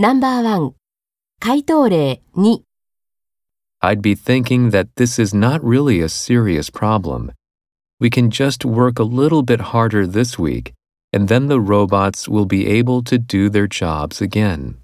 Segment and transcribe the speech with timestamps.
[0.00, 0.74] ナンバーワン
[1.40, 2.62] 回答例2
[3.82, 7.32] I'd be thinking that this is not really a serious problem.
[7.98, 10.72] We can just work a little bit harder this week,
[11.12, 14.76] and then the robots will be able to do their jobs again.